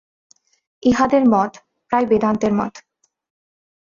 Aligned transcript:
ইঁহাদের 0.83 1.23
মত 1.29 1.51
প্রায় 1.91 2.05
বেদান্তের 2.05 2.53
মত। 2.53 2.73